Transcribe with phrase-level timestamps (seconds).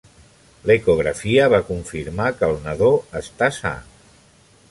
[0.69, 2.91] L'ecografia va confirmar que el nadó
[3.23, 3.77] està sa.